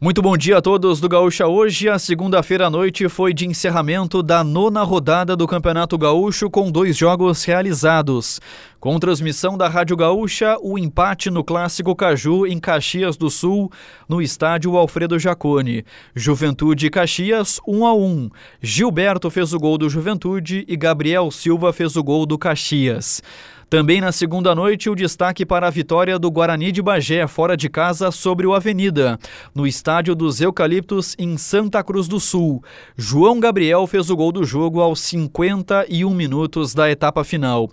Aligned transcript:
Muito 0.00 0.22
bom 0.22 0.36
dia 0.36 0.58
a 0.58 0.62
todos 0.62 1.00
do 1.00 1.08
Gaúcha. 1.08 1.48
Hoje, 1.48 1.88
a 1.88 1.98
segunda-feira 1.98 2.68
à 2.68 2.70
noite, 2.70 3.08
foi 3.08 3.34
de 3.34 3.48
encerramento 3.48 4.22
da 4.22 4.44
nona 4.44 4.84
rodada 4.84 5.34
do 5.34 5.44
Campeonato 5.44 5.98
Gaúcho 5.98 6.48
com 6.48 6.70
dois 6.70 6.96
jogos 6.96 7.42
realizados. 7.42 8.40
Com 8.78 8.96
transmissão 9.00 9.58
da 9.58 9.66
Rádio 9.66 9.96
Gaúcha, 9.96 10.56
o 10.62 10.78
empate 10.78 11.32
no 11.32 11.42
Clássico 11.42 11.96
Caju 11.96 12.46
em 12.46 12.60
Caxias 12.60 13.16
do 13.16 13.28
Sul, 13.28 13.72
no 14.08 14.22
estádio 14.22 14.76
Alfredo 14.76 15.18
Jacone. 15.18 15.84
Juventude 16.14 16.88
Caxias 16.90 17.60
1 17.66 17.84
a 17.84 17.92
1. 17.92 18.30
Gilberto 18.62 19.28
fez 19.32 19.52
o 19.52 19.58
gol 19.58 19.76
do 19.76 19.90
Juventude 19.90 20.64
e 20.68 20.76
Gabriel 20.76 21.28
Silva 21.32 21.72
fez 21.72 21.96
o 21.96 22.04
gol 22.04 22.24
do 22.24 22.38
Caxias. 22.38 23.20
Também 23.70 24.00
na 24.00 24.10
segunda 24.12 24.54
noite, 24.54 24.88
o 24.88 24.94
destaque 24.94 25.44
para 25.44 25.66
a 25.66 25.70
vitória 25.70 26.18
do 26.18 26.30
Guarani 26.30 26.72
de 26.72 26.80
Bagé, 26.80 27.26
fora 27.26 27.54
de 27.54 27.68
casa, 27.68 28.10
sobre 28.10 28.46
o 28.46 28.54
Avenida, 28.54 29.18
no 29.54 29.66
estádio 29.66 30.14
dos 30.14 30.40
Eucaliptos, 30.40 31.14
em 31.18 31.36
Santa 31.36 31.84
Cruz 31.84 32.08
do 32.08 32.18
Sul. 32.18 32.64
João 32.96 33.38
Gabriel 33.38 33.86
fez 33.86 34.08
o 34.08 34.16
gol 34.16 34.32
do 34.32 34.42
jogo 34.42 34.80
aos 34.80 35.00
51 35.00 36.14
minutos 36.14 36.72
da 36.72 36.90
etapa 36.90 37.22
final. 37.24 37.68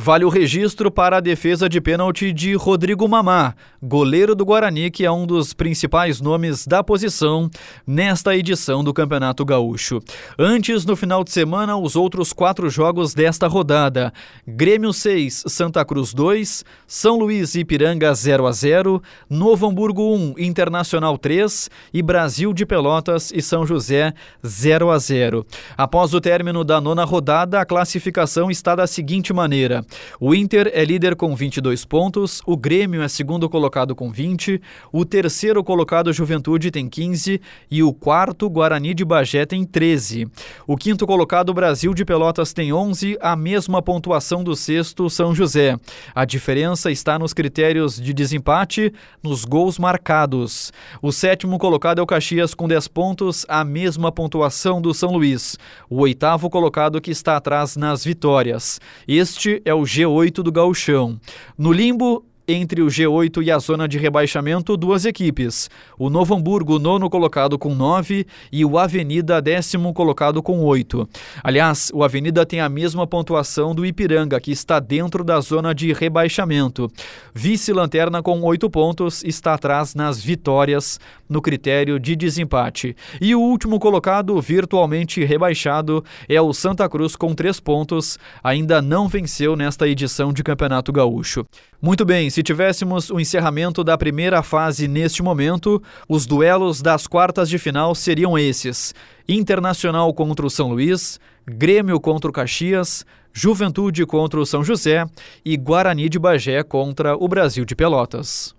Vale 0.00 0.24
o 0.24 0.28
registro 0.28 0.92
para 0.92 1.16
a 1.16 1.20
defesa 1.20 1.68
de 1.68 1.80
pênalti 1.80 2.32
de 2.32 2.54
Rodrigo 2.54 3.08
Mamá, 3.08 3.56
goleiro 3.82 4.32
do 4.32 4.44
Guarani, 4.44 4.92
que 4.92 5.04
é 5.04 5.10
um 5.10 5.26
dos 5.26 5.52
principais 5.52 6.20
nomes 6.20 6.64
da 6.68 6.84
posição 6.84 7.50
nesta 7.84 8.36
edição 8.36 8.84
do 8.84 8.94
Campeonato 8.94 9.44
Gaúcho. 9.44 9.98
Antes, 10.38 10.86
no 10.86 10.94
final 10.94 11.24
de 11.24 11.32
semana, 11.32 11.76
os 11.76 11.96
outros 11.96 12.32
quatro 12.32 12.70
jogos 12.70 13.12
desta 13.12 13.48
rodada: 13.48 14.12
Grêmio 14.46 14.92
6. 14.92 15.42
Santa 15.48 15.84
Cruz 15.84 16.14
2, 16.14 16.64
São 16.86 17.18
Luís 17.18 17.56
e 17.56 17.60
Ipiranga 17.60 18.14
0 18.14 18.46
a 18.46 18.52
0, 18.52 19.02
Novo 19.28 19.66
Hamburgo 19.66 20.14
1, 20.14 20.34
Internacional 20.38 21.18
3 21.18 21.68
e 21.92 22.02
Brasil 22.02 22.52
de 22.52 22.64
Pelotas 22.64 23.32
e 23.34 23.42
São 23.42 23.66
José 23.66 24.14
0 24.46 24.92
a 24.92 24.98
0. 24.98 25.44
Após 25.76 26.14
o 26.14 26.20
término 26.20 26.62
da 26.62 26.80
nona 26.80 27.04
rodada, 27.04 27.60
a 27.60 27.66
classificação 27.66 28.48
está 28.48 28.76
da 28.76 28.86
seguinte 28.86 29.32
maneira: 29.32 29.84
o 30.20 30.34
Inter 30.34 30.70
é 30.74 30.84
líder 30.84 31.16
com 31.16 31.34
22 31.34 31.84
pontos, 31.84 32.42
o 32.46 32.56
Grêmio 32.56 33.02
é 33.02 33.08
segundo 33.08 33.48
colocado 33.48 33.94
com 33.94 34.10
20, 34.10 34.60
o 34.92 35.04
terceiro 35.04 35.62
colocado 35.62 36.12
Juventude 36.12 36.70
tem 36.70 36.88
15 36.88 37.40
e 37.70 37.82
o 37.82 37.92
quarto 37.92 38.48
Guarani 38.48 38.94
de 38.94 39.04
Bagé 39.04 39.46
tem 39.46 39.64
13. 39.64 40.28
O 40.66 40.76
quinto 40.76 41.06
colocado 41.06 41.52
Brasil 41.52 41.94
de 41.94 42.04
Pelotas 42.04 42.52
tem 42.52 42.72
11, 42.72 43.16
a 43.20 43.36
mesma 43.36 43.82
pontuação 43.82 44.42
do 44.42 44.54
sexto 44.54 45.08
São 45.08 45.34
José. 45.34 45.76
A 46.14 46.24
diferença 46.24 46.90
está 46.90 47.18
nos 47.18 47.32
critérios 47.32 48.00
de 48.00 48.12
desempate, 48.12 48.92
nos 49.22 49.44
gols 49.44 49.78
marcados. 49.78 50.72
O 51.00 51.12
sétimo 51.12 51.58
colocado 51.58 51.98
é 51.98 52.02
o 52.02 52.06
Caxias 52.06 52.54
com 52.54 52.68
10 52.68 52.88
pontos, 52.88 53.46
a 53.48 53.64
mesma 53.64 54.10
pontuação 54.10 54.80
do 54.80 54.92
São 54.92 55.12
Luís. 55.12 55.58
O 55.88 56.00
oitavo 56.00 56.50
colocado 56.50 57.00
que 57.00 57.10
está 57.10 57.36
atrás 57.36 57.76
nas 57.76 58.04
vitórias. 58.04 58.80
Este 59.06 59.62
é 59.64 59.74
o 59.74 59.77
G8 59.82 60.42
do 60.42 60.52
Gauchão. 60.52 61.20
No 61.56 61.72
limbo, 61.72 62.24
entre 62.48 62.80
o 62.80 62.86
G8 62.86 63.44
e 63.44 63.50
a 63.50 63.58
zona 63.58 63.86
de 63.86 63.98
rebaixamento, 63.98 64.74
duas 64.74 65.04
equipes. 65.04 65.68
O 65.98 66.08
Novo 66.08 66.34
Hamburgo, 66.34 66.78
nono 66.78 67.10
colocado 67.10 67.58
com 67.58 67.74
nove, 67.74 68.26
e 68.50 68.64
o 68.64 68.78
Avenida, 68.78 69.42
décimo 69.42 69.92
colocado 69.92 70.42
com 70.42 70.60
oito. 70.64 71.06
Aliás, 71.44 71.90
o 71.92 72.02
Avenida 72.02 72.46
tem 72.46 72.60
a 72.60 72.68
mesma 72.68 73.06
pontuação 73.06 73.74
do 73.74 73.84
Ipiranga, 73.84 74.40
que 74.40 74.50
está 74.50 74.80
dentro 74.80 75.22
da 75.22 75.38
zona 75.40 75.74
de 75.74 75.92
rebaixamento. 75.92 76.90
Vice-lanterna 77.34 78.22
com 78.22 78.40
oito 78.40 78.70
pontos, 78.70 79.22
está 79.22 79.52
atrás 79.52 79.94
nas 79.94 80.18
vitórias 80.18 80.98
no 81.28 81.42
critério 81.42 82.00
de 82.00 82.16
desempate. 82.16 82.96
E 83.20 83.34
o 83.34 83.40
último 83.40 83.78
colocado, 83.78 84.40
virtualmente 84.40 85.22
rebaixado, 85.22 86.02
é 86.26 86.40
o 86.40 86.54
Santa 86.54 86.88
Cruz 86.88 87.14
com 87.14 87.34
três 87.34 87.60
pontos, 87.60 88.18
ainda 88.42 88.80
não 88.80 89.06
venceu 89.06 89.54
nesta 89.54 89.86
edição 89.86 90.32
de 90.32 90.42
Campeonato 90.42 90.90
Gaúcho. 90.90 91.44
Muito 91.80 92.04
bem, 92.04 92.28
se 92.38 92.42
tivéssemos 92.44 93.10
o 93.10 93.18
encerramento 93.18 93.82
da 93.82 93.98
primeira 93.98 94.44
fase 94.44 94.86
neste 94.86 95.24
momento, 95.24 95.82
os 96.08 96.24
duelos 96.24 96.80
das 96.80 97.04
quartas 97.04 97.48
de 97.48 97.58
final 97.58 97.96
seriam 97.96 98.38
esses: 98.38 98.94
Internacional 99.28 100.14
contra 100.14 100.46
o 100.46 100.50
São 100.50 100.68
Luís, 100.68 101.18
Grêmio 101.44 101.98
contra 101.98 102.30
o 102.30 102.32
Caxias, 102.32 103.04
Juventude 103.32 104.06
contra 104.06 104.38
o 104.38 104.46
São 104.46 104.62
José 104.62 105.04
e 105.44 105.56
Guarani 105.56 106.08
de 106.08 106.16
Bagé 106.16 106.62
contra 106.62 107.16
o 107.16 107.26
Brasil 107.26 107.64
de 107.64 107.74
Pelotas. 107.74 108.57